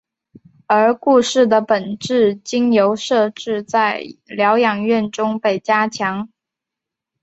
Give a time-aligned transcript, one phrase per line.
[0.65, 6.27] 而故事的本质经由设置在疗养院中被加强。